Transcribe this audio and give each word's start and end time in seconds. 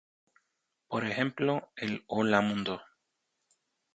Por 0.87 1.05
ejemplo, 1.05 1.71
el 1.75 2.03
"Hola, 2.07 2.41
mundo! 2.41 2.81